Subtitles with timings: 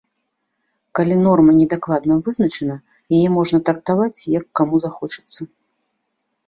[0.99, 2.75] Калі норма недакладна вызначана,
[3.19, 5.41] яе можна трактаваць як каму захочацца.